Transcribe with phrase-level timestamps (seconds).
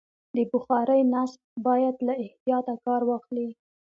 [0.35, 3.47] د بخارۍ نصب باید له احتیاطه کار واخلي.